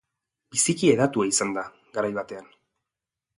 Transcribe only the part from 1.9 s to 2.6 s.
garai batean.